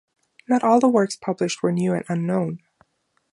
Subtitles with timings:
[0.47, 2.57] Not all the works published were new and unknown.